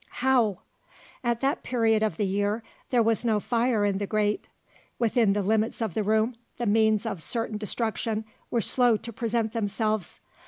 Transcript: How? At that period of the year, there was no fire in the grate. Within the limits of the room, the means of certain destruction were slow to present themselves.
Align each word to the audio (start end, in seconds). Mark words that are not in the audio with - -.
How? 0.13 0.61
At 1.23 1.41
that 1.41 1.61
period 1.61 2.01
of 2.01 2.17
the 2.17 2.25
year, 2.25 2.63
there 2.89 3.03
was 3.03 3.23
no 3.23 3.39
fire 3.39 3.85
in 3.85 3.99
the 3.99 4.07
grate. 4.07 4.47
Within 4.97 5.33
the 5.33 5.43
limits 5.43 5.79
of 5.79 5.93
the 5.93 6.01
room, 6.01 6.33
the 6.57 6.65
means 6.65 7.05
of 7.05 7.21
certain 7.21 7.59
destruction 7.59 8.25
were 8.49 8.61
slow 8.61 8.97
to 8.97 9.13
present 9.13 9.53
themselves. 9.53 10.19